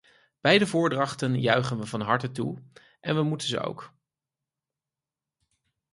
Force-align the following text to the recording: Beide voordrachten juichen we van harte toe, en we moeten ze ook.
Beide 0.41 0.67
voordrachten 0.67 1.39
juichen 1.39 1.77
we 1.77 1.85
van 1.85 2.01
harte 2.01 2.31
toe, 2.31 2.63
en 2.99 3.15
we 3.15 3.23
moeten 3.23 3.47
ze 3.47 3.59
ook. 3.59 3.93